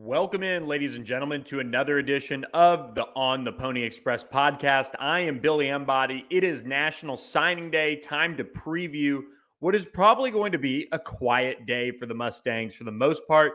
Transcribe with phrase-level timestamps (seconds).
[0.00, 4.90] Welcome in, ladies and gentlemen, to another edition of the On the Pony Express podcast.
[5.00, 6.24] I am Billy Embody.
[6.30, 7.96] It is National Signing Day.
[7.96, 9.22] Time to preview
[9.58, 13.26] what is probably going to be a quiet day for the Mustangs for the most
[13.26, 13.54] part.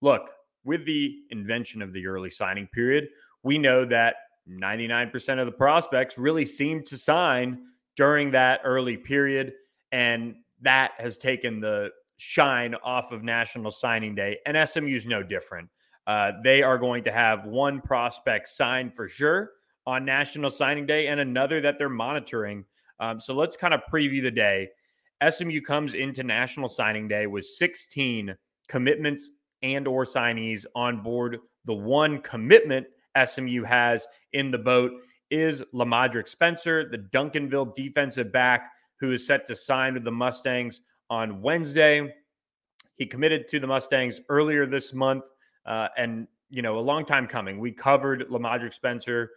[0.00, 0.30] Look,
[0.64, 3.06] with the invention of the early signing period,
[3.44, 4.16] we know that
[4.50, 7.60] 99% of the prospects really seem to sign
[7.94, 9.52] during that early period.
[9.92, 14.38] And that has taken the shine off of National Signing Day.
[14.46, 15.68] And SMU is no different.
[16.06, 19.50] Uh, they are going to have one prospect signed for sure
[19.86, 22.64] on National Signing Day and another that they're monitoring.
[23.00, 24.68] Um, so let's kind of preview the day.
[25.28, 28.36] SMU comes into National Signing Day with 16
[28.68, 29.30] commitments
[29.62, 31.38] and or signees on board.
[31.64, 32.86] The one commitment
[33.24, 34.92] SMU has in the boat
[35.30, 40.82] is Lamodrick Spencer, the Duncanville defensive back who is set to sign with the Mustangs
[41.10, 42.14] on Wednesday.
[42.96, 45.24] He committed to the Mustangs earlier this month
[45.66, 47.58] uh, and you know, a long time coming.
[47.58, 49.30] We covered Lamodrick Spencer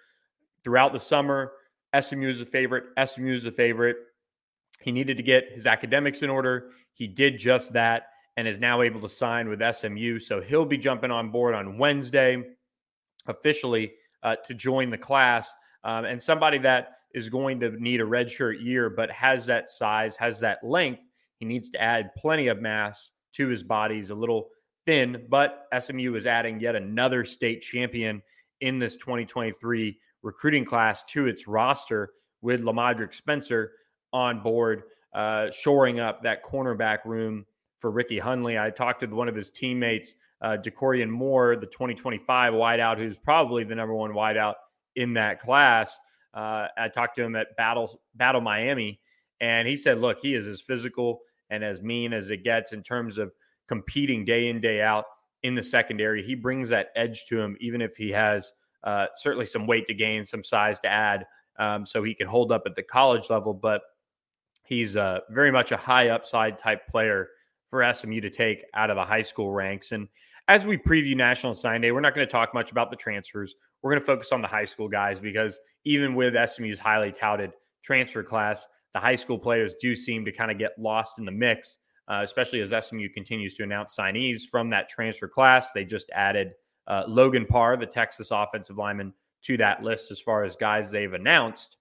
[0.63, 1.53] throughout the summer.
[1.99, 2.85] SMU is a favorite.
[3.03, 3.97] SMU is a favorite.
[4.79, 6.69] He needed to get his academics in order.
[6.93, 10.19] He did just that and is now able to sign with SMU.
[10.19, 12.41] So he'll be jumping on board on Wednesday
[13.27, 13.93] officially
[14.23, 15.53] uh, to join the class.
[15.83, 20.15] Um, and somebody that is going to need a redshirt year, but has that size,
[20.15, 21.01] has that length.
[21.37, 23.95] He needs to add plenty of mass to his body.
[23.95, 24.49] He's a little
[24.85, 28.21] thin, but SMU is adding yet another state champion
[28.61, 33.71] in this 2023 recruiting class to its roster with Lamodrick Spencer
[34.11, 34.83] on board,
[35.13, 37.45] uh, shoring up that cornerback room
[37.79, 38.61] for Ricky Hunley.
[38.61, 43.63] I talked to one of his teammates, uh, Dakorien Moore, the 2025 wideout, who's probably
[43.63, 44.55] the number one wideout
[44.95, 45.99] in that class.
[46.33, 48.99] Uh, I talked to him at Battle Battle Miami,
[49.41, 52.83] and he said, "Look, he is as physical and as mean as it gets in
[52.83, 53.31] terms of
[53.69, 55.05] competing day in day out
[55.43, 56.23] in the secondary.
[56.23, 58.51] He brings that edge to him, even if he has
[58.83, 61.25] uh, certainly some weight to gain, some size to add,
[61.59, 63.53] um, so he can hold up at the college level.
[63.53, 63.81] But
[64.65, 67.29] he's uh, very much a high upside type player
[67.69, 69.91] for SMU to take out of the high school ranks.
[69.91, 70.07] And
[70.47, 73.53] as we preview National Sign Day, we're not going to talk much about the transfers.
[73.83, 77.51] We're going to focus on the high school guys because even with SMU's highly touted
[77.83, 81.31] transfer class, the high school players do seem to kind of get lost in the
[81.31, 81.77] mix
[82.09, 85.71] uh, especially as SMU continues to announce signees from that transfer class.
[85.71, 86.53] They just added
[86.87, 91.13] uh, Logan Parr, the Texas offensive lineman, to that list as far as guys they've
[91.13, 91.77] announced.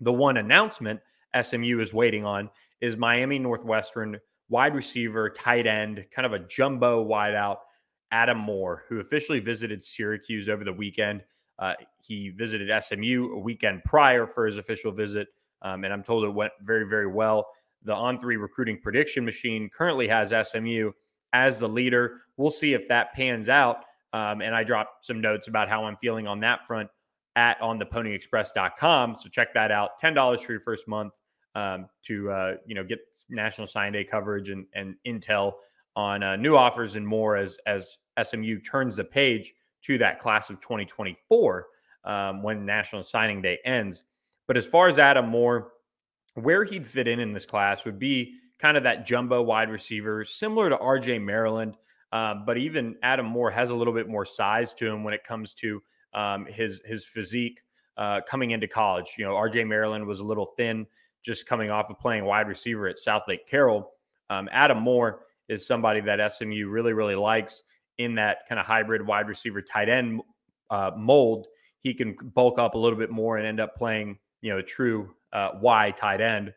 [0.00, 1.00] The one announcement
[1.40, 2.48] SMU is waiting on
[2.80, 4.18] is Miami Northwestern
[4.48, 7.58] wide receiver, tight end, kind of a jumbo wideout,
[8.12, 11.22] Adam Moore, who officially visited Syracuse over the weekend.
[11.58, 15.28] Uh, he visited SMU a weekend prior for his official visit,
[15.62, 17.48] um, and I'm told it went very, very well
[17.84, 20.92] the on three recruiting prediction machine currently has SMU
[21.32, 22.22] as the leader.
[22.36, 23.84] We'll see if that pans out.
[24.12, 26.88] Um, and I dropped some notes about how I'm feeling on that front
[27.36, 29.16] at on the ponyexpress.com.
[29.18, 30.00] So check that out.
[30.02, 31.12] $10 for your first month
[31.54, 32.98] um, to, uh, you know, get
[33.28, 35.52] national sign day coverage and, and intel
[35.96, 39.52] on uh, new offers and more as, as SMU turns the page
[39.82, 41.66] to that class of 2024
[42.04, 44.02] um, when national signing day ends.
[44.46, 45.72] But as far as Adam Moore,
[46.34, 50.24] where he'd fit in in this class would be kind of that jumbo wide receiver,
[50.24, 51.76] similar to RJ Maryland.
[52.12, 55.24] Um, but even Adam Moore has a little bit more size to him when it
[55.24, 55.82] comes to
[56.12, 57.60] um, his his physique
[57.96, 59.14] uh, coming into college.
[59.16, 60.86] You know, RJ Maryland was a little thin
[61.22, 63.92] just coming off of playing wide receiver at Southlake Carroll.
[64.28, 67.62] Um, Adam Moore is somebody that SMU really really likes
[67.98, 70.20] in that kind of hybrid wide receiver tight end
[70.70, 71.46] uh, mold.
[71.80, 75.14] He can bulk up a little bit more and end up playing you know true
[75.32, 76.52] uh, Y tight end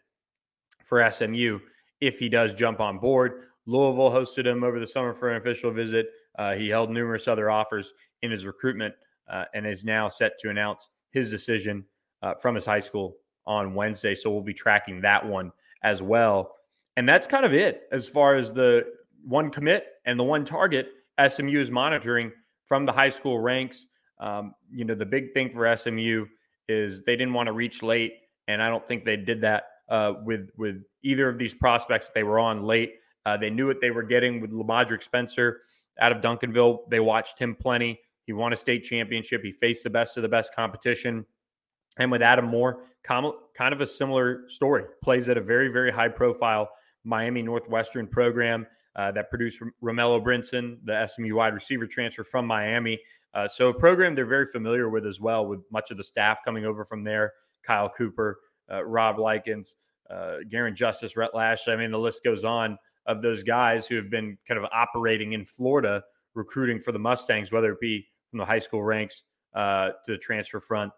[0.83, 1.59] for SMU
[2.01, 3.43] if he does jump on board.
[3.65, 6.07] Louisville hosted him over the summer for an official visit.
[6.37, 8.93] Uh, he held numerous other offers in his recruitment
[9.29, 11.85] uh, and is now set to announce his decision
[12.21, 13.15] uh, from his high school
[13.45, 14.15] on Wednesday.
[14.15, 15.51] So we'll be tracking that one
[15.83, 16.55] as well.
[16.97, 18.85] And that's kind of it as far as the
[19.23, 20.89] one commit and the one target
[21.27, 22.31] SMU is monitoring
[22.65, 23.87] from the high school ranks.
[24.19, 26.25] Um, you know, the big thing for SMU
[26.67, 28.13] is they didn't want to reach late
[28.47, 32.13] and I don't think they did that uh, with with either of these prospects that
[32.13, 32.95] they were on late.
[33.25, 35.61] Uh, they knew what they were getting with Lamodrick Spencer
[35.99, 36.89] out of Duncanville.
[36.89, 37.99] They watched him plenty.
[38.25, 39.43] He won a state championship.
[39.43, 41.25] He faced the best of the best competition.
[41.97, 44.85] And with Adam Moore, kind of a similar story.
[45.03, 46.69] Plays at a very, very high profile
[47.03, 52.99] Miami Northwestern program uh, that produced Romello Brinson, the SMU wide receiver transfer from Miami.
[53.33, 56.39] Uh, so a program they're very familiar with as well, with much of the staff
[56.45, 57.33] coming over from there.
[57.63, 58.39] Kyle Cooper,
[58.71, 59.75] uh, Rob Likens,
[60.09, 61.67] uh, Garin Justice, Rhett Lash.
[61.67, 65.33] I mean, the list goes on of those guys who have been kind of operating
[65.33, 66.03] in Florida,
[66.35, 69.23] recruiting for the Mustangs, whether it be from the high school ranks
[69.53, 70.91] uh, to the transfer front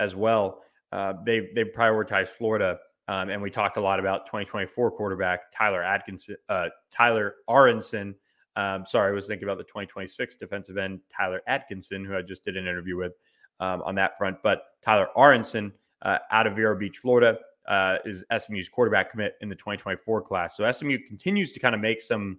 [0.00, 0.62] as well.
[0.90, 2.78] Uh, they they prioritize Florida,
[3.08, 8.14] um, and we talked a lot about 2024 quarterback Tyler Atkinson, uh, Tyler Aronson.
[8.56, 12.44] Um, sorry, I was thinking about the 2026 defensive end Tyler Atkinson, who I just
[12.44, 13.14] did an interview with
[13.60, 14.36] um, on that front.
[14.42, 15.72] But Tyler Aronson
[16.02, 17.38] uh, out of Vero Beach, Florida,
[17.68, 20.56] uh, is SMU's quarterback commit in the 2024 class.
[20.56, 22.38] So SMU continues to kind of make some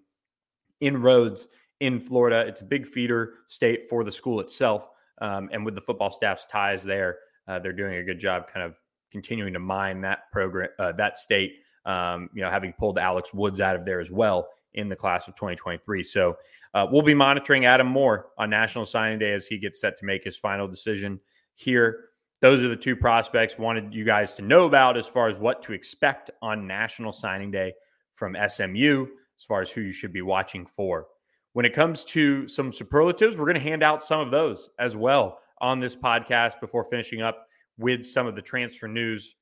[0.82, 1.48] inroads
[1.80, 2.46] in Florida.
[2.48, 4.88] It's a big feeder state for the school itself.
[5.22, 8.66] Um, and with the football staff's ties there, uh, they're doing a good job kind
[8.66, 8.76] of
[9.12, 13.62] continuing to mine that program, uh, that state, um, you know, having pulled Alex Woods
[13.62, 16.04] out of there as well in the class of 2023.
[16.04, 16.36] So
[16.74, 20.06] uh, we'll be monitoring Adam Moore on National Signing Day as he gets set to
[20.06, 21.20] make his final decision
[21.54, 22.06] here
[22.44, 25.64] those are the two prospects wanted you guys to know about as far as what
[25.64, 27.72] to expect on National Signing Day
[28.16, 29.08] from SMU,
[29.40, 31.06] as far as who you should be watching for.
[31.54, 34.94] When it comes to some superlatives, we're going to hand out some of those as
[34.94, 37.48] well on this podcast before finishing up
[37.78, 39.36] with some of the transfer news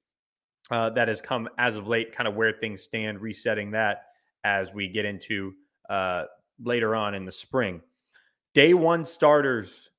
[0.69, 4.03] uh, that has come as of late, kind of where things stand, resetting that
[4.43, 5.53] as we get into
[5.89, 6.25] uh,
[6.63, 7.81] later on in the spring.
[8.53, 9.89] Day one starters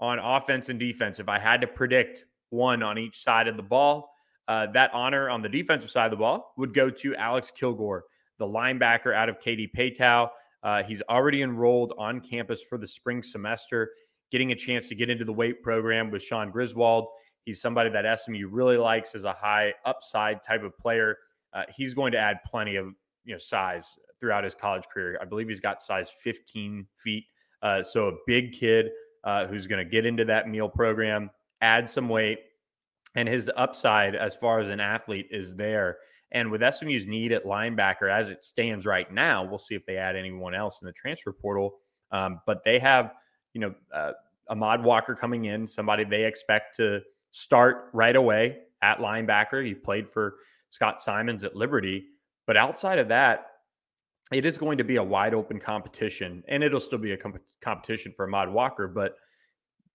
[0.00, 1.20] on offense and defense.
[1.20, 4.10] If I had to predict one on each side of the ball.
[4.48, 8.04] Uh, that honor on the defensive side of the ball would go to Alex Kilgore,
[8.38, 10.28] the linebacker out of Katy Paetow.
[10.62, 13.90] Uh, he's already enrolled on campus for the spring semester,
[14.30, 17.06] getting a chance to get into the weight program with Sean Griswold.
[17.44, 21.18] He's somebody that SMU really likes as a high upside type of player.
[21.52, 22.86] Uh, he's going to add plenty of
[23.24, 25.18] you know size throughout his college career.
[25.20, 27.24] I believe he's got size 15 feet,
[27.62, 28.90] uh, so a big kid
[29.24, 31.30] uh, who's going to get into that meal program
[31.62, 32.40] add some weight,
[33.14, 35.98] and his upside as far as an athlete is there.
[36.32, 39.96] And with SMU's need at linebacker as it stands right now, we'll see if they
[39.96, 41.78] add anyone else in the transfer portal.
[42.10, 43.12] Um, but they have,
[43.52, 44.12] you know, uh,
[44.48, 47.00] Ahmad Walker coming in, somebody they expect to
[47.32, 49.64] start right away at linebacker.
[49.64, 50.36] He played for
[50.70, 52.04] Scott Symons at Liberty.
[52.46, 53.46] But outside of that,
[54.32, 57.42] it is going to be a wide open competition, and it'll still be a comp-
[57.60, 58.88] competition for Ahmad Walker.
[58.88, 59.16] But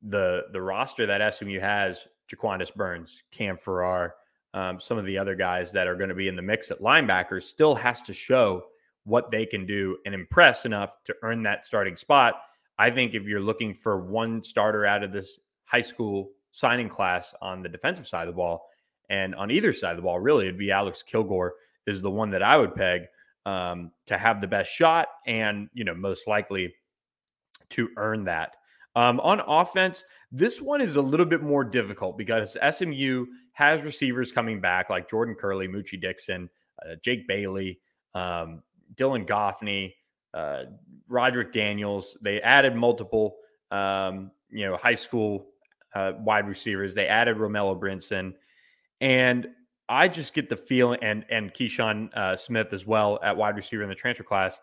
[0.02, 4.16] the the roster that SMU has, Jaquandis Burns, Cam Farrar,
[4.54, 6.82] um, some of the other guys that are going to be in the mix at
[6.82, 8.64] linebackers still has to show
[9.04, 12.42] what they can do and impress enough to earn that starting spot.
[12.78, 17.34] I think if you're looking for one starter out of this high school signing class
[17.42, 18.68] on the defensive side of the ball,
[19.10, 21.54] and on either side of the ball, really, it'd be Alex Kilgore
[21.86, 23.04] is the one that I would peg
[23.46, 26.74] um, to have the best shot and you know most likely
[27.70, 28.57] to earn that.
[28.98, 34.32] Um, on offense, this one is a little bit more difficult because SMU has receivers
[34.32, 36.50] coming back like Jordan Kerley, Moochie Dixon,
[36.84, 37.80] uh, Jake Bailey,
[38.16, 38.64] um,
[38.96, 39.94] Dylan Goffney,
[40.34, 40.64] uh,
[41.08, 42.18] Roderick Daniels.
[42.24, 43.36] They added multiple,
[43.70, 45.46] um, you know, high school
[45.94, 46.96] uh, wide receivers.
[46.96, 48.34] They added Romello Brinson,
[49.00, 49.48] and
[49.88, 53.84] I just get the feeling, and and Keyshawn uh, Smith as well at wide receiver
[53.84, 54.60] in the transfer class.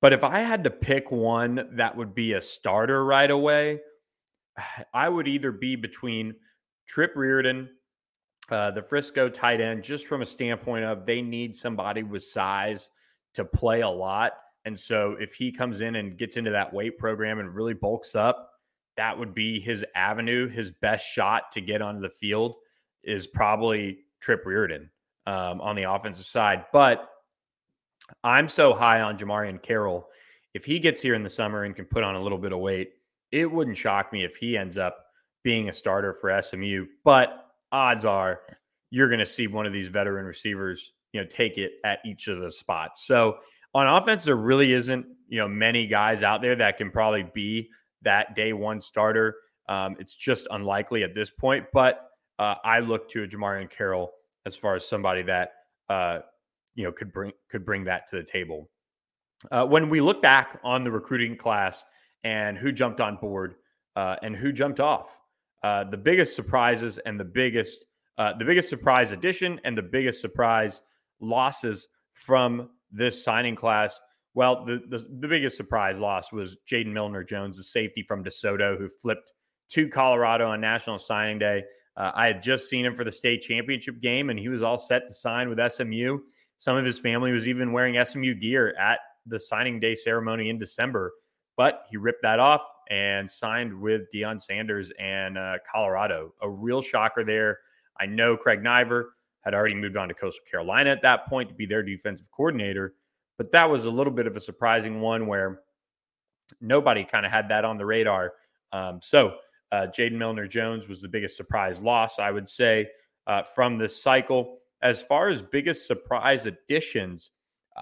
[0.00, 3.80] But if I had to pick one that would be a starter right away,
[4.94, 6.34] I would either be between
[6.86, 7.68] Trip Reardon,
[8.50, 12.90] uh, the Frisco tight end, just from a standpoint of they need somebody with size
[13.34, 14.32] to play a lot.
[14.64, 18.14] And so if he comes in and gets into that weight program and really bulks
[18.14, 18.50] up,
[18.96, 20.48] that would be his avenue.
[20.48, 22.56] His best shot to get onto the field
[23.02, 24.90] is probably Trip Reardon
[25.26, 26.66] um, on the offensive side.
[26.72, 27.08] But
[28.24, 30.08] I'm so high on Jamarian Carroll.
[30.54, 32.58] If he gets here in the summer and can put on a little bit of
[32.58, 32.90] weight,
[33.32, 34.98] it wouldn't shock me if he ends up
[35.44, 36.86] being a starter for SMU.
[37.04, 38.40] But odds are
[38.90, 42.28] you're going to see one of these veteran receivers, you know, take it at each
[42.28, 43.06] of the spots.
[43.06, 43.38] So
[43.74, 47.70] on offense, there really isn't, you know, many guys out there that can probably be
[48.02, 49.36] that day one starter.
[49.68, 51.66] Um, it's just unlikely at this point.
[51.72, 54.10] But uh, I look to a Jamarian Carroll
[54.44, 55.52] as far as somebody that
[55.88, 56.20] uh,
[56.74, 58.70] you know could bring could bring that to the table.
[59.50, 61.84] Uh, when we look back on the recruiting class
[62.24, 63.54] and who jumped on board
[63.96, 65.18] uh, and who jumped off,
[65.62, 67.84] uh, the biggest surprises and the biggest
[68.18, 70.82] uh, the biggest surprise addition and the biggest surprise
[71.20, 74.00] losses from this signing class
[74.34, 78.78] Well, the, the, the biggest surprise loss was Jaden Milner Jones, the safety from DeSoto,
[78.78, 79.32] who flipped
[79.70, 81.62] to Colorado on National Signing Day.
[81.96, 84.78] Uh, I had just seen him for the state championship game, and he was all
[84.78, 86.18] set to sign with SMU.
[86.60, 90.58] Some of his family was even wearing SMU gear at the signing day ceremony in
[90.58, 91.10] December,
[91.56, 96.34] but he ripped that off and signed with Deion Sanders and uh, Colorado.
[96.42, 97.60] A real shocker there.
[97.98, 99.04] I know Craig Naivar
[99.40, 102.92] had already moved on to Coastal Carolina at that point to be their defensive coordinator.
[103.38, 105.62] But that was a little bit of a surprising one where
[106.60, 108.34] nobody kind of had that on the radar.
[108.70, 109.36] Um, so
[109.72, 112.88] uh, Jaden Milner Jones was the biggest surprise loss, I would say,
[113.26, 114.58] uh, from this cycle.
[114.82, 117.30] As far as biggest surprise additions,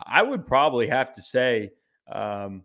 [0.07, 1.71] I would probably have to say
[2.12, 2.64] um,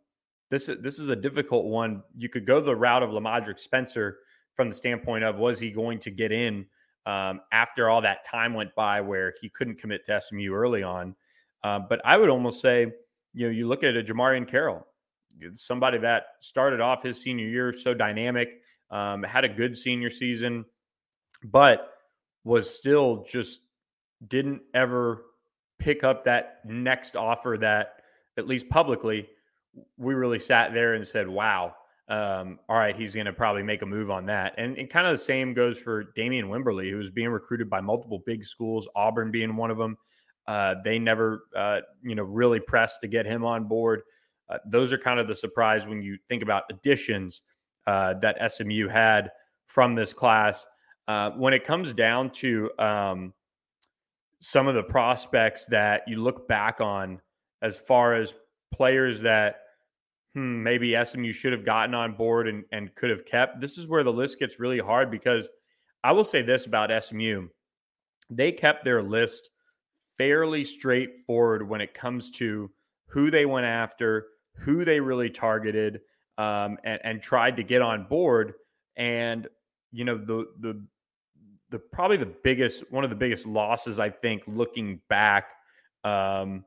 [0.49, 2.03] this, this is a difficult one.
[2.15, 4.19] You could go the route of Lamodrick Spencer
[4.55, 6.65] from the standpoint of was he going to get in
[7.05, 11.15] um, after all that time went by where he couldn't commit to SMU early on.
[11.63, 12.87] Uh, but I would almost say,
[13.33, 14.85] you know, you look at a Jamarian Carroll,
[15.53, 18.61] somebody that started off his senior year so dynamic,
[18.91, 20.65] um, had a good senior season,
[21.45, 21.89] but
[22.43, 23.61] was still just
[24.27, 25.25] didn't ever
[25.79, 27.95] pick up that next offer that,
[28.37, 29.27] at least publicly,
[29.97, 31.75] we really sat there and said, wow,
[32.09, 34.53] um, all right, he's going to probably make a move on that.
[34.57, 37.81] And, and kind of the same goes for Damian Wimberly, who was being recruited by
[37.81, 39.97] multiple big schools, Auburn being one of them.
[40.47, 44.01] Uh, they never, uh, you know, really pressed to get him on board.
[44.49, 47.41] Uh, those are kind of the surprise when you think about additions
[47.87, 49.31] uh, that SMU had
[49.67, 50.65] from this class.
[51.07, 53.33] Uh, when it comes down to um,
[54.43, 57.21] some of the prospects that you look back on
[57.61, 58.33] as far as
[58.73, 59.61] players that
[60.33, 63.61] hmm, maybe SMU should have gotten on board and, and could have kept.
[63.61, 65.47] This is where the list gets really hard because
[66.03, 67.47] I will say this about SMU.
[68.29, 69.49] They kept their list
[70.17, 72.69] fairly straightforward when it comes to
[73.07, 74.25] who they went after,
[74.57, 76.01] who they really targeted,
[76.37, 78.55] um, and, and tried to get on board.
[78.97, 79.47] And,
[79.93, 80.85] you know, the, the,
[81.73, 85.45] the probably the biggest, one of the biggest losses, I think, looking back,
[86.03, 86.63] um,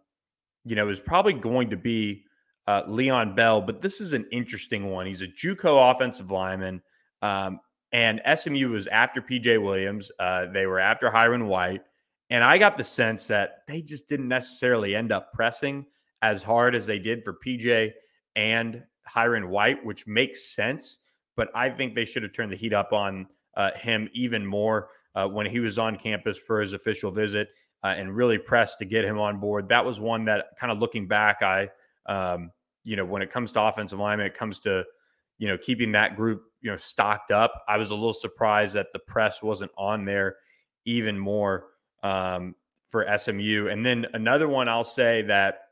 [0.64, 2.24] you know, is probably going to be
[2.66, 5.06] uh, Leon Bell, but this is an interesting one.
[5.06, 6.82] He's a JUCO offensive lineman,
[7.22, 7.60] um,
[7.92, 10.10] and SMU was after PJ Williams.
[10.18, 11.82] Uh, they were after Hyrin White,
[12.30, 15.86] and I got the sense that they just didn't necessarily end up pressing
[16.22, 17.92] as hard as they did for PJ
[18.34, 20.98] and Hyrin White, which makes sense.
[21.36, 24.88] But I think they should have turned the heat up on uh, him even more
[25.14, 27.48] uh, when he was on campus for his official visit
[27.82, 29.68] uh, and really pressed to get him on board.
[29.68, 31.70] That was one that, kind of looking back, I
[32.06, 32.50] um,
[32.84, 34.84] you know, when it comes to offensive lineman, it comes to,
[35.38, 37.64] you know, keeping that group, you know, stocked up.
[37.68, 40.36] I was a little surprised that the press wasn't on there
[40.84, 41.66] even more
[42.02, 42.54] um,
[42.90, 43.68] for SMU.
[43.68, 45.62] And then another one I'll say that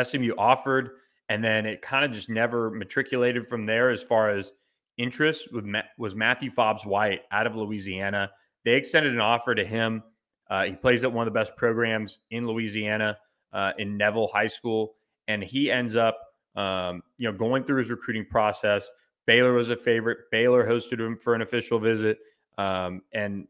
[0.00, 0.90] SMU offered,
[1.30, 4.52] and then it kind of just never matriculated from there as far as
[4.98, 5.66] interest with
[5.98, 8.30] was Matthew Fobbs White out of Louisiana.
[8.64, 10.02] They extended an offer to him.
[10.48, 13.18] Uh, he plays at one of the best programs in Louisiana
[13.52, 14.94] uh, in Neville High School,
[15.28, 16.18] and he ends up
[16.56, 18.90] um, you know, going through his recruiting process.
[19.26, 20.18] Baylor was a favorite.
[20.30, 22.18] Baylor hosted him for an official visit,
[22.58, 23.46] um, and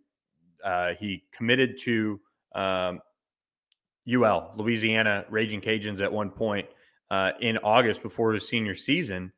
[0.65, 2.21] uh, he committed to
[2.55, 3.01] um,
[4.13, 6.67] UL, Louisiana Raging Cajuns at one point
[7.11, 9.33] uh, in August before his senior season.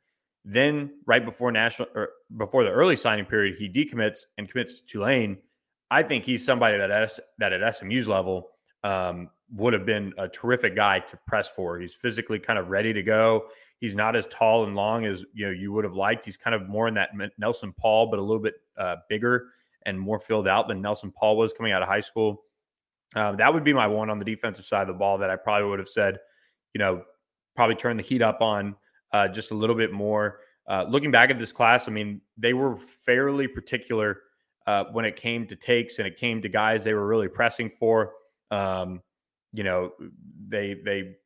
[0.45, 4.87] Then, right before national or before the early signing period, he decommits and commits to
[4.87, 5.39] Tulane.
[5.91, 8.51] I think he's somebody that at, that at SMU's level
[8.85, 11.79] um, would have been a terrific guy to press for.
[11.79, 13.49] He's physically kind of ready to go.
[13.81, 16.25] He's not as tall and long as you know you would have liked.
[16.25, 19.49] He's kind of more in that Nelson Paul, but a little bit uh, bigger
[19.87, 22.43] and more filled out than Nelson Paul was coming out of high school.
[23.15, 25.37] Uh, that would be my one on the defensive side of the ball that I
[25.37, 26.19] probably would have said,
[26.75, 27.03] you know,
[27.57, 28.77] probably turn the heat up on
[29.13, 30.41] uh, just a little bit more.
[30.69, 34.21] Uh, looking back at this class, I mean, they were fairly particular
[34.67, 37.71] uh, when it came to takes and it came to guys they were really pressing
[37.71, 38.13] for.
[38.51, 39.03] Um,
[39.53, 39.93] you know,
[40.47, 41.17] they they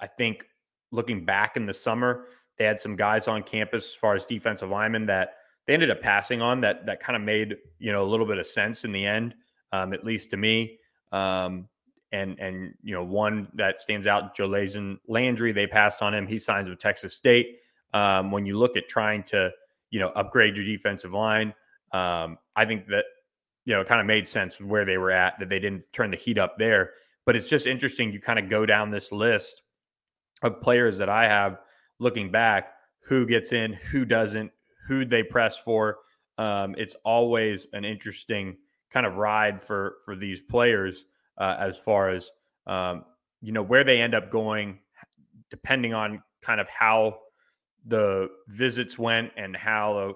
[0.00, 0.44] I think
[0.90, 2.26] looking back in the summer,
[2.58, 6.00] they had some guys on campus as far as defensive linemen that they ended up
[6.00, 8.90] passing on that that kind of made you know a little bit of sense in
[8.90, 9.34] the end,
[9.72, 10.78] um, at least to me.
[11.12, 11.68] Um,
[12.14, 16.26] and and you know one that stands out, Jolazon Landry, they passed on him.
[16.26, 17.58] He signs with Texas State.
[17.92, 19.50] Um, when you look at trying to
[19.90, 21.52] you know upgrade your defensive line,
[21.92, 23.04] um, I think that
[23.64, 26.10] you know it kind of made sense where they were at that they didn't turn
[26.10, 26.92] the heat up there.
[27.26, 28.12] But it's just interesting.
[28.12, 29.62] You kind of go down this list
[30.42, 31.58] of players that I have
[31.98, 34.50] looking back who gets in, who doesn't,
[34.86, 35.98] who they press for.
[36.38, 38.56] Um, it's always an interesting
[38.92, 41.06] kind of ride for for these players
[41.38, 42.30] uh, as far as
[42.66, 43.04] um,
[43.40, 44.78] you know where they end up going.
[45.50, 47.18] depending on kind of how
[47.86, 50.14] the visits went and how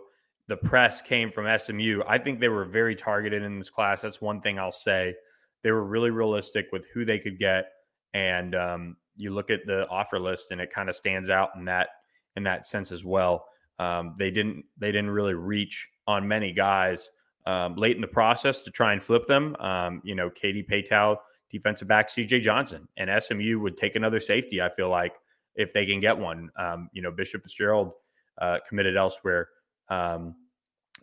[0.49, 4.01] the press came from SMU, I think they were very targeted in this class.
[4.01, 5.15] That's one thing I'll say.
[5.63, 7.67] They were really realistic with who they could get,
[8.15, 11.65] and um, you look at the offer list, and it kind of stands out in
[11.67, 11.89] that
[12.37, 13.47] in that sense as well.
[13.79, 17.11] Um, they didn't they didn't really reach on many guys
[17.49, 19.57] um, late in the process to try and flip them.
[19.57, 21.17] Um, you know, Katy Paetow,
[21.51, 22.41] defensive back, C.J.
[22.41, 24.61] Johnson, and SMU would take another safety.
[24.61, 25.15] I feel like
[25.55, 26.51] if they can get one.
[26.57, 27.93] Um, you know, Bishop Fitzgerald
[28.41, 29.49] uh, committed elsewhere,
[29.89, 30.35] um,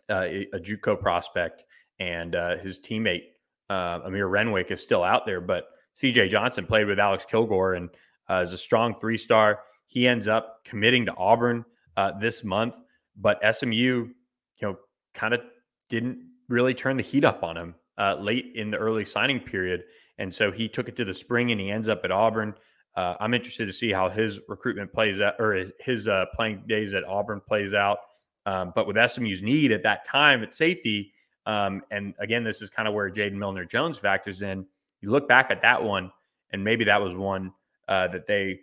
[0.08, 1.64] uh, a JUCO prospect,
[1.98, 3.24] and uh, his teammate
[3.68, 5.40] uh, Amir Renwick is still out there.
[5.40, 6.28] But C.J.
[6.28, 7.90] Johnson played with Alex Kilgore and
[8.30, 9.60] uh, is a strong three star.
[9.88, 11.64] He ends up committing to Auburn
[11.96, 12.74] uh, this month,
[13.16, 14.14] but SMU, you
[14.62, 14.76] know,
[15.12, 15.40] kind of
[15.88, 17.74] didn't really turned the heat up on him
[18.18, 19.84] late in the early signing period.
[20.18, 22.54] And so he took it to the spring and he ends up at Auburn.
[22.96, 26.62] Uh, I'm interested to see how his recruitment plays out, or his, his uh, playing
[26.66, 27.98] days at Auburn plays out.
[28.46, 31.12] Um, but with SMU's need at that time at safety,
[31.44, 34.64] um, and again, this is kind of where Jaden Milner Jones factors in.
[35.00, 36.10] You look back at that one,
[36.52, 37.52] and maybe that was one
[37.86, 38.60] uh, that they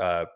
[0.00, 0.26] uh,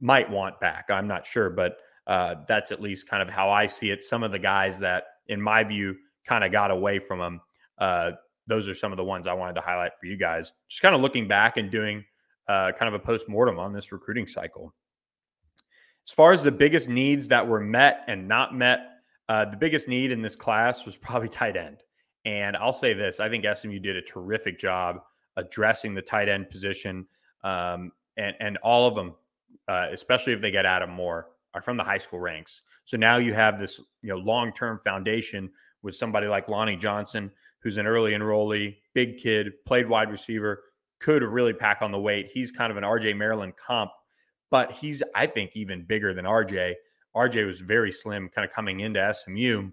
[0.00, 0.86] might want back.
[0.88, 1.76] I'm not sure, but
[2.06, 4.04] uh, that's at least kind of how I see it.
[4.04, 5.96] Some of the guys that, in my view,
[6.26, 7.40] kind of got away from them.
[7.78, 8.12] Uh,
[8.46, 10.52] those are some of the ones I wanted to highlight for you guys.
[10.68, 12.04] Just kind of looking back and doing
[12.48, 14.72] uh, kind of a post mortem on this recruiting cycle.
[16.06, 18.80] As far as the biggest needs that were met and not met,
[19.28, 21.82] uh, the biggest need in this class was probably tight end.
[22.24, 25.00] And I'll say this I think SMU did a terrific job
[25.36, 27.06] addressing the tight end position.
[27.44, 29.14] Um, and, and all of them,
[29.68, 32.62] uh, especially if they get Adam Moore, are from the high school ranks.
[32.84, 35.50] So now you have this you know long term foundation
[35.86, 40.64] with somebody like Lonnie Johnson, who's an early enrollee, big kid, played wide receiver,
[40.98, 42.28] could really pack on the weight.
[42.34, 43.92] He's kind of an RJ Maryland comp,
[44.50, 46.74] but he's, I think, even bigger than RJ.
[47.14, 49.70] RJ was very slim kind of coming into SMU.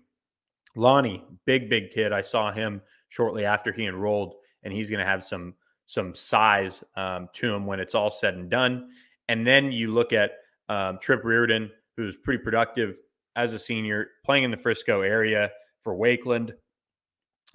[0.75, 2.13] Lonnie, big, big kid.
[2.13, 5.55] I saw him shortly after he enrolled, and he's going to have some
[5.87, 8.89] some size um, to him when it's all said and done.
[9.27, 10.31] And then you look at
[10.69, 12.95] um, Trip Reardon, who's pretty productive
[13.35, 15.51] as a senior, playing in the Frisco area
[15.83, 16.51] for Wakeland.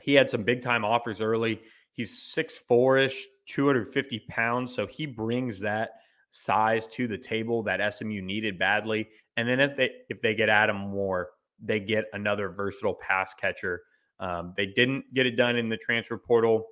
[0.00, 1.60] He had some big time offers early.
[1.92, 4.74] He's six four ish, 250 pounds.
[4.74, 5.90] So he brings that
[6.30, 9.08] size to the table that SMU needed badly.
[9.36, 11.28] And then if they if they get Adam Moore,
[11.60, 13.82] they get another versatile pass catcher.
[14.20, 16.66] Um, they didn't get it done in the transfer portal.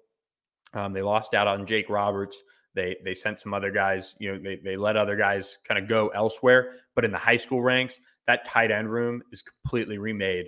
[0.74, 2.36] Um, they lost out on Jake Roberts.
[2.74, 4.14] They they sent some other guys.
[4.18, 6.74] You know, they they let other guys kind of go elsewhere.
[6.94, 10.46] But in the high school ranks, that tight end room is completely remade.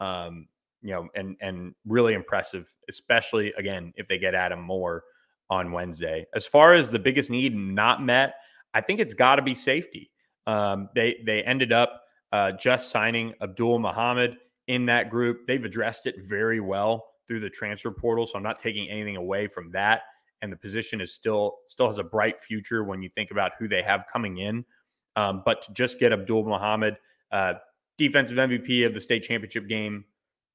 [0.00, 0.48] Um,
[0.82, 5.04] you know, and and really impressive, especially again if they get Adam Moore
[5.50, 6.26] on Wednesday.
[6.34, 8.34] As far as the biggest need not met,
[8.72, 10.10] I think it's got to be safety.
[10.46, 14.36] Um, they they ended up uh, just signing Abdul Muhammad
[14.68, 15.46] in that group.
[15.46, 19.46] They've addressed it very well through the transfer portal, so I'm not taking anything away
[19.48, 20.02] from that.
[20.42, 23.68] And the position is still still has a bright future when you think about who
[23.68, 24.64] they have coming in.
[25.16, 26.96] Um, but to just get Abdul Muhammad,
[27.32, 27.54] uh,
[27.98, 30.04] defensive MVP of the state championship game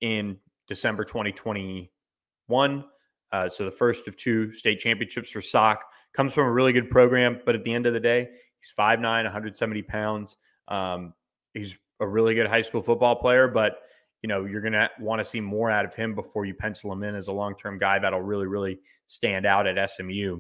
[0.02, 2.86] in December 2021.
[3.32, 6.90] Uh, so the first of two state championships for Sock comes from a really good
[6.90, 8.30] program, but at the end of the day,
[8.60, 10.38] he's 5'9", 170 pounds.
[10.68, 11.14] Um,
[11.54, 13.80] he's a really good high school football player, but
[14.22, 16.92] you know you're going to want to see more out of him before you pencil
[16.92, 20.40] him in as a long-term guy that'll really, really stand out at SMU.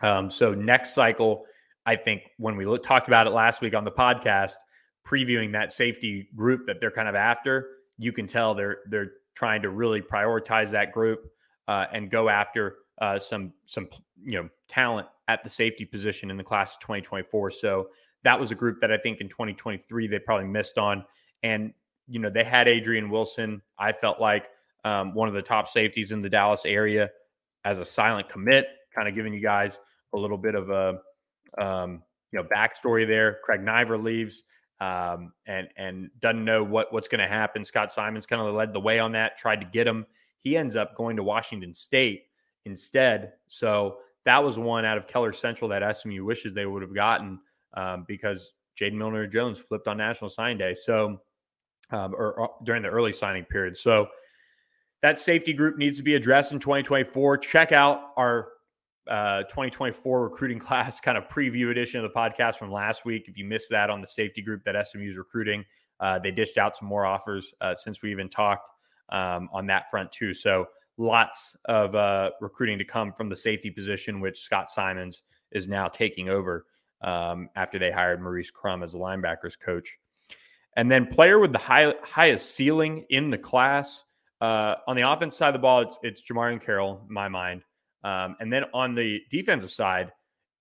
[0.00, 1.44] Um, so next cycle,
[1.84, 4.54] I think when we look, talked about it last week on the podcast,
[5.06, 7.68] previewing that safety group that they're kind of after,
[8.02, 11.30] you can tell they're they're trying to really prioritize that group
[11.68, 13.88] uh, and go after uh, some some
[14.22, 17.50] you know talent at the safety position in the class of 2024.
[17.52, 17.88] So
[18.24, 21.04] that was a group that I think in 2023 they probably missed on.
[21.42, 21.72] And
[22.08, 23.62] you know they had Adrian Wilson.
[23.78, 24.46] I felt like
[24.84, 27.10] um, one of the top safeties in the Dallas area
[27.64, 29.78] as a silent commit, kind of giving you guys
[30.12, 30.98] a little bit of a
[31.62, 33.38] um, you know backstory there.
[33.44, 34.44] Craig Naivar leaves
[34.82, 37.64] um, and and doesn't know what what's going to happen.
[37.64, 40.04] Scott Symons kind of led the way on that, tried to get him.
[40.40, 42.24] He ends up going to Washington State
[42.64, 43.34] instead.
[43.48, 47.38] So that was one out of Keller Central that SMU wishes they would have gotten
[47.74, 50.74] um, because Jaden Milner Jones flipped on National Sign Day.
[50.74, 51.20] So
[51.92, 53.76] um, or, or during the early signing period.
[53.76, 54.08] So
[55.02, 57.38] that safety group needs to be addressed in 2024.
[57.38, 58.48] Check out our
[59.08, 63.28] uh, 2024 recruiting class kind of preview edition of the podcast from last week.
[63.28, 65.64] If you missed that on the safety group that SMU is recruiting,
[66.00, 68.68] uh, they dished out some more offers uh, since we even talked
[69.10, 70.34] um, on that front too.
[70.34, 70.66] So
[70.98, 75.88] lots of uh, recruiting to come from the safety position, which Scott Symons is now
[75.88, 76.66] taking over.
[77.02, 79.98] um, after they hired Maurice Crum as linebackers coach.
[80.76, 84.04] And then player with the high, highest ceiling in the class
[84.40, 87.62] uh, on the offense side of the ball, it's it's Jamarian Carroll in my mind.
[88.04, 90.12] Um, and then on the defensive side,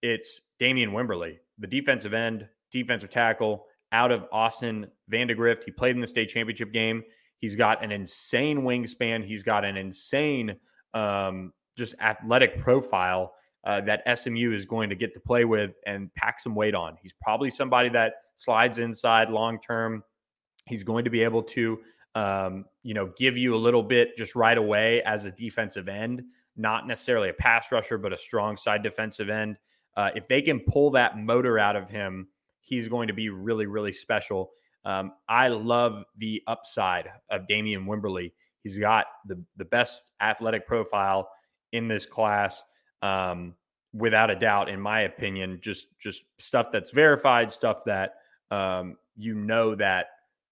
[0.01, 5.63] it's Damian Wimberly, the defensive end, defensive tackle out of Austin Vandegrift.
[5.63, 7.03] He played in the state championship game.
[7.39, 9.25] He's got an insane wingspan.
[9.25, 10.55] He's got an insane
[10.93, 13.33] um, just athletic profile
[13.65, 16.97] uh, that SMU is going to get to play with and pack some weight on.
[17.01, 20.03] He's probably somebody that slides inside long term.
[20.65, 21.79] He's going to be able to,
[22.15, 26.23] um, you know, give you a little bit just right away as a defensive end,
[26.55, 29.57] not necessarily a pass rusher, but a strong side defensive end.
[29.97, 32.27] Uh, if they can pull that motor out of him,
[32.61, 34.51] he's going to be really, really special.
[34.85, 38.31] Um, I love the upside of Damian Wimberly.
[38.63, 41.29] He's got the the best athletic profile
[41.71, 42.61] in this class,
[43.01, 43.55] um,
[43.93, 45.59] without a doubt, in my opinion.
[45.61, 48.15] Just just stuff that's verified, stuff that
[48.49, 50.07] um, you know that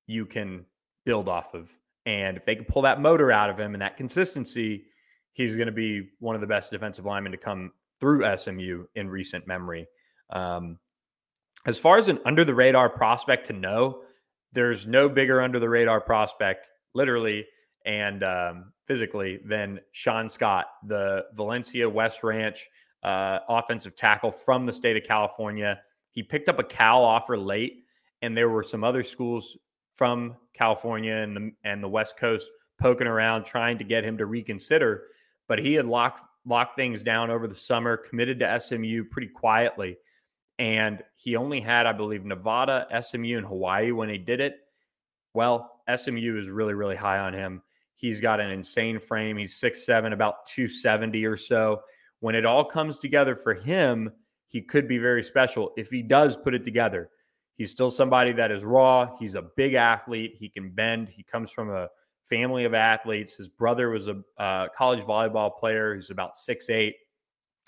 [0.08, 0.66] you can
[1.06, 1.70] build off of.
[2.06, 4.86] And if they can pull that motor out of him and that consistency,
[5.34, 9.10] he's going to be one of the best defensive linemen to come through SMU in
[9.10, 9.88] recent memory.
[10.30, 10.78] Um,
[11.66, 14.02] as far as an under the radar prospect to know,
[14.54, 17.46] there's no bigger under the radar prospect, literally
[17.86, 22.68] and um, physically, than Sean Scott, the Valencia West Ranch
[23.04, 25.80] uh, offensive tackle from the state of California.
[26.12, 27.84] He picked up a Cal offer late,
[28.22, 29.58] and there were some other schools
[29.96, 34.26] from California and the and the West Coast poking around trying to get him to
[34.26, 35.04] reconsider.
[35.50, 39.98] But he had locked locked things down over the summer, committed to SMU pretty quietly.
[40.58, 44.60] And he only had, I believe, Nevada, SMU, and Hawaii when he did it.
[45.34, 47.62] Well, SMU is really, really high on him.
[47.96, 49.38] He's got an insane frame.
[49.38, 51.82] He's six seven, about 270 or so.
[52.22, 54.12] When it all comes together for him,
[54.48, 57.10] he could be very special if he does put it together.
[57.56, 59.16] He's still somebody that is raw.
[59.20, 60.36] He's a big athlete.
[60.40, 61.10] He can bend.
[61.10, 61.90] He comes from a
[62.30, 63.34] family of athletes.
[63.36, 65.96] His brother was a uh, college volleyball player.
[65.96, 66.96] He's about six eight.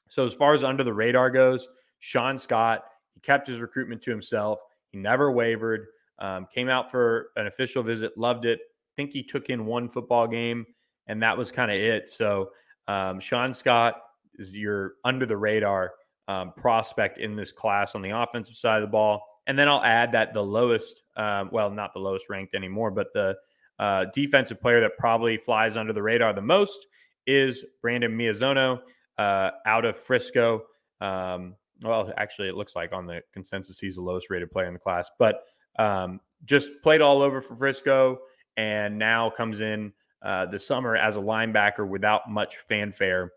[0.09, 1.67] So as far as under the radar goes,
[1.99, 4.59] Sean Scott, he kept his recruitment to himself.
[4.91, 5.87] He never wavered.
[6.19, 8.59] Um, came out for an official visit, loved it.
[8.59, 10.65] I think he took in one football game,
[11.07, 12.09] and that was kind of it.
[12.09, 12.51] So
[12.87, 13.95] um, Sean Scott
[14.35, 15.91] is your under the radar
[16.27, 19.21] um, prospect in this class on the offensive side of the ball.
[19.47, 23.07] And then I'll add that the lowest, um, well, not the lowest ranked anymore, but
[23.13, 23.35] the
[23.81, 26.85] uh, defensive player that probably flies under the radar the most
[27.25, 28.79] is Brandon Miazono
[29.17, 30.61] uh, out of Frisco.
[31.01, 34.73] Um, well, actually, it looks like on the consensus he's the lowest rated player in
[34.73, 35.43] the class, but
[35.79, 38.19] um, just played all over for Frisco
[38.55, 39.91] and now comes in
[40.21, 43.31] uh, the summer as a linebacker without much fanfare.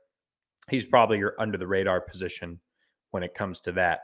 [0.68, 2.60] He's probably your under the radar position
[3.12, 4.00] when it comes to that.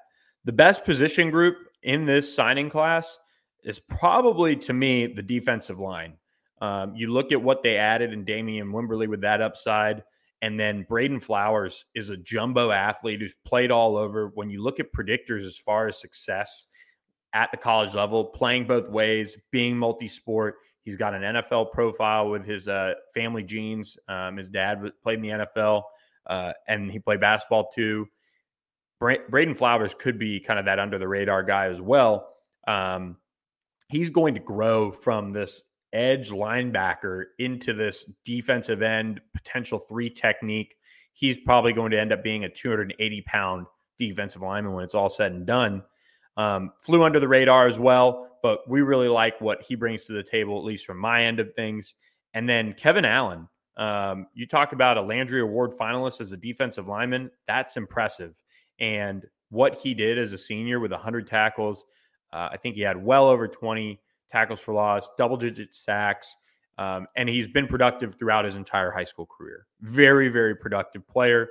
[0.47, 3.19] The best position group in this signing class
[3.63, 6.15] is probably to me the defensive line.
[6.61, 10.03] Um, you look at what they added in Damian Wimberly with that upside.
[10.43, 14.29] And then Braden Flowers is a jumbo athlete who's played all over.
[14.35, 16.67] When you look at predictors as far as success
[17.35, 22.31] at the college level, playing both ways, being multi sport, he's got an NFL profile
[22.31, 23.99] with his uh, family genes.
[24.09, 25.83] Um, his dad played in the NFL
[26.27, 28.07] uh, and he played basketball too.
[28.99, 32.35] Bra- Braden Flowers could be kind of that under the radar guy as well.
[32.67, 33.17] Um,
[33.89, 40.77] he's going to grow from this edge linebacker into this defensive end potential three technique.
[41.13, 43.67] He's probably going to end up being a 280 pound
[43.99, 45.83] defensive lineman when it's all said and done.
[46.37, 50.13] Um, flew under the radar as well, but we really like what he brings to
[50.13, 51.95] the table, at least from my end of things.
[52.35, 56.87] And then Kevin Allen, um, you talk about a Landry Award finalist as a defensive
[56.89, 57.31] lineman.
[57.47, 58.35] That's impressive.
[58.79, 61.85] And what he did as a senior with 100 tackles,
[62.33, 64.01] uh, I think he had well over 20
[64.31, 66.37] tackles for loss, double digit sacks.
[66.79, 69.67] Um, and he's been productive throughout his entire high school career.
[69.81, 71.49] Very, very productive player.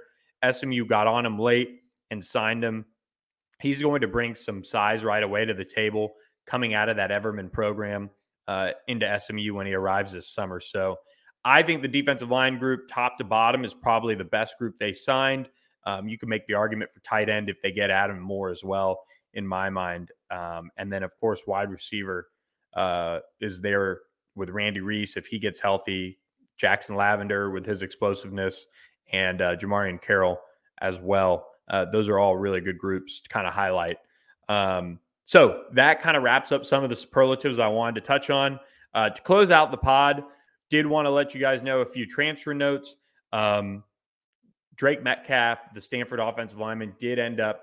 [0.50, 2.86] SMU got on him late and signed him.
[3.62, 6.14] He's going to bring some size right away to the table
[6.48, 8.10] coming out of that Everman program
[8.48, 10.60] uh, into SMU when he arrives this summer.
[10.60, 10.96] So
[11.46, 14.94] I think the defensive line group, top to bottom, is probably the best group they
[14.94, 15.50] signed.
[15.86, 18.64] Um, you can make the argument for tight end if they get Adam Moore as
[18.64, 19.02] well,
[19.34, 20.12] in my mind.
[20.32, 22.28] Um, and then, of course, wide receiver
[22.74, 24.00] uh, is there
[24.36, 26.20] with Randy Reese if he gets healthy,
[26.58, 28.68] Jackson Lavender with his explosiveness,
[29.12, 30.40] and uh, Jamarian Carroll
[30.82, 31.48] as well.
[31.70, 33.98] Uh, those are all really good groups to kind of highlight.
[34.48, 38.30] Um, so that kind of wraps up some of the superlatives I wanted to touch
[38.30, 38.60] on.
[38.94, 40.24] Uh, to close out the pod,
[40.70, 42.96] did want to let you guys know a few transfer notes.
[43.32, 43.84] Um,
[44.76, 47.62] Drake Metcalf, the Stanford offensive lineman, did end up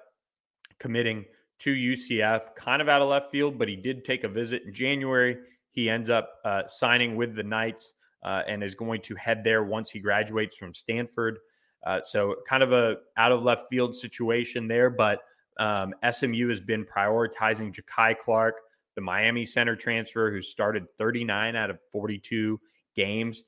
[0.78, 1.24] committing
[1.60, 4.74] to UCF, kind of out of left field, but he did take a visit in
[4.74, 5.38] January.
[5.70, 9.64] He ends up uh, signing with the Knights uh, and is going to head there
[9.64, 11.38] once he graduates from Stanford.
[11.86, 15.20] Uh, so, kind of a out of left field situation there, but
[15.58, 18.56] um, SMU has been prioritizing Jakai Clark,
[18.94, 22.60] the Miami center transfer, who started 39 out of 42
[22.94, 23.44] games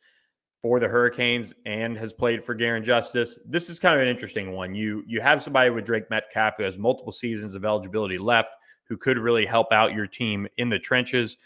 [0.62, 3.38] for the Hurricanes and has played for Garin Justice.
[3.46, 4.74] This is kind of an interesting one.
[4.74, 8.50] You you have somebody with Drake Metcalf who has multiple seasons of eligibility left,
[8.84, 11.36] who could really help out your team in the trenches.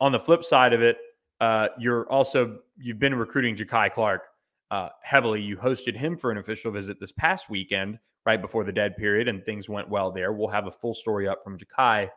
[0.00, 0.98] On the flip side of it,
[1.40, 4.22] uh, you're also you've been recruiting Jakai Clark
[4.70, 5.40] uh, heavily.
[5.40, 9.28] You hosted him for an official visit this past weekend, right before the dead period,
[9.28, 10.32] and things went well there.
[10.32, 12.10] We'll have a full story up from Jakai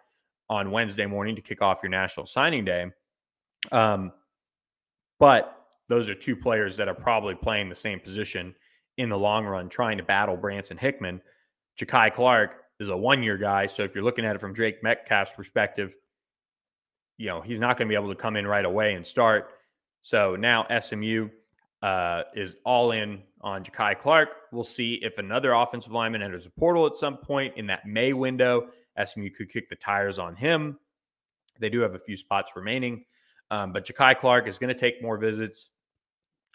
[0.50, 2.88] on Wednesday morning to kick off your national signing day.
[3.72, 4.12] Um,
[5.20, 5.59] but
[5.90, 8.56] those are two players that are probably playing the same position
[8.98, 11.20] in the long run, trying to battle Branson Hickman.
[11.80, 13.66] Jakai Clark is a one year guy.
[13.66, 15.96] So if you're looking at it from Drake Metcalf's perspective,
[17.18, 19.52] you know, he's not going to be able to come in right away and start.
[20.04, 21.30] So now SMU
[21.82, 24.30] uh, is all in on Jakai Clark.
[24.52, 28.14] We'll see if another offensive lineman enters a portal at some point in that May
[28.14, 28.68] window.
[29.04, 30.78] SMU could kick the tires on him.
[31.60, 33.06] They do have a few spots remaining.
[33.52, 35.70] Um, but Jakai Clark is going to take more visits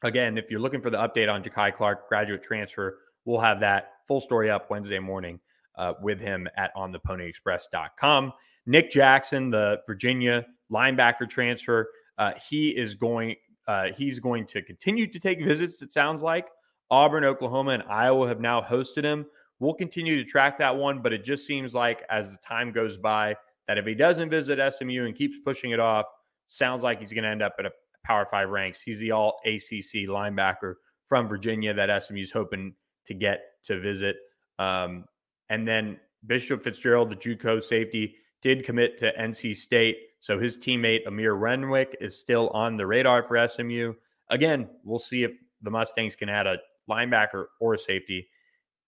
[0.04, 3.94] again, if you're looking for the update on Jakai Clark graduate transfer, we'll have that
[4.06, 5.40] full story up Wednesday morning
[5.76, 8.32] uh, with him at ontheponyexpress.com.
[8.66, 13.34] Nick Jackson, the Virginia linebacker transfer, uh, he is going.
[13.66, 15.80] Uh, he's going to continue to take visits.
[15.80, 16.50] It sounds like
[16.90, 19.24] Auburn, Oklahoma, and Iowa have now hosted him.
[19.58, 22.98] We'll continue to track that one, but it just seems like as the time goes
[22.98, 23.34] by,
[23.66, 26.04] that if he doesn't visit SMU and keeps pushing it off,
[26.44, 27.70] sounds like he's going to end up at a
[28.04, 28.80] Power Five ranks.
[28.80, 30.74] He's the all ACC linebacker
[31.06, 32.74] from Virginia that SMU's hoping
[33.06, 34.16] to get to visit.
[34.58, 35.04] Um,
[35.50, 39.96] and then Bishop Fitzgerald, the JUCO safety, did commit to NC State.
[40.20, 43.94] So his teammate Amir Renwick is still on the radar for SMU.
[44.30, 46.56] Again, we'll see if the Mustangs can add a
[46.90, 48.28] linebacker or a safety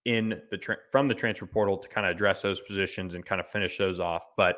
[0.04, 3.40] in the tra- from the transfer portal to kind of address those positions and kind
[3.40, 4.24] of finish those off.
[4.36, 4.56] But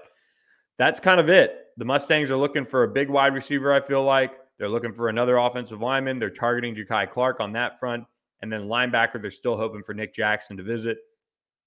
[0.78, 1.66] that's kind of it.
[1.78, 3.72] The Mustangs are looking for a big wide receiver.
[3.72, 6.18] I feel like they're looking for another offensive lineman.
[6.18, 8.04] They're targeting Jakai Clark on that front.
[8.42, 10.98] And then linebacker, they're still hoping for Nick Jackson to visit,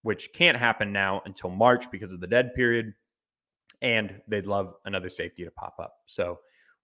[0.04, 2.94] which can't happen now until March because of the dead period.
[3.82, 5.96] And they'd love another safety to pop up.
[6.06, 6.40] So,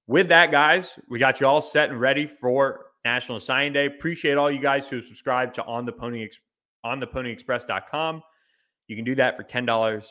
[0.08, 3.86] with that, guys, we got you all set and ready for National Signing Day.
[3.88, 6.30] Appreciate all you guys who have subscribed to on the pony
[6.84, 8.24] on the ponyexpress.com.
[8.88, 10.08] You can do that for $10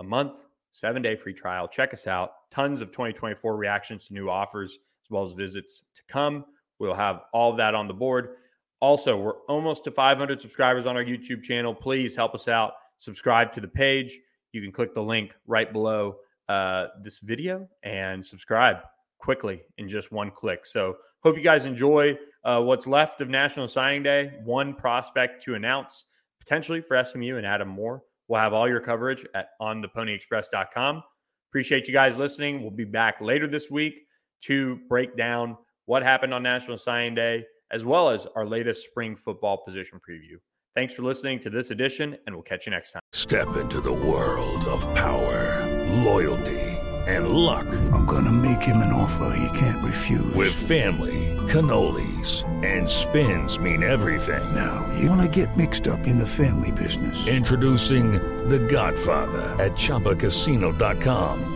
[0.00, 0.32] a month,
[0.72, 1.68] seven day free trial.
[1.68, 2.32] Check us out.
[2.50, 6.44] Tons of 2024 reactions to new offers as well as visits to come.
[6.78, 8.36] We'll have all of that on the board.
[8.80, 11.74] Also, we're almost to 500 subscribers on our YouTube channel.
[11.74, 12.72] Please help us out.
[12.98, 14.18] Subscribe to the page.
[14.52, 16.16] You can click the link right below
[16.48, 18.78] uh, this video and subscribe
[19.18, 20.66] quickly in just one click.
[20.66, 24.32] So, hope you guys enjoy uh, what's left of National Signing Day.
[24.44, 26.04] One prospect to announce
[26.40, 28.02] potentially for SMU and Adam Moore.
[28.28, 31.02] We'll have all your coverage at ontheponyexpress.com.
[31.50, 32.60] Appreciate you guys listening.
[32.60, 34.05] We'll be back later this week
[34.42, 39.16] to break down what happened on National Signing Day, as well as our latest spring
[39.16, 40.36] football position preview.
[40.74, 43.00] Thanks for listening to this edition, and we'll catch you next time.
[43.12, 45.64] Step into the world of power,
[46.04, 46.60] loyalty,
[47.06, 47.66] and luck.
[47.92, 50.34] I'm going to make him an offer he can't refuse.
[50.34, 54.54] With family, cannolis, and spins mean everything.
[54.54, 57.26] Now, you want to get mixed up in the family business.
[57.26, 58.12] Introducing
[58.48, 61.55] The Godfather at Chumbacasino.com.